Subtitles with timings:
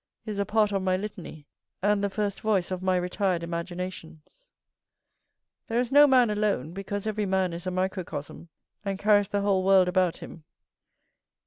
[0.25, 1.45] is a part of my litany,
[1.83, 4.47] and the first voice of my retired imaginations.
[5.67, 8.49] There is no man alone, because every man is a microcosm,
[8.83, 10.43] and carries the whole world about him.